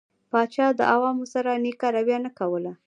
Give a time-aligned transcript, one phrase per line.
[0.31, 2.71] پاچا د عوامو سره نيکه رويه نه کوله.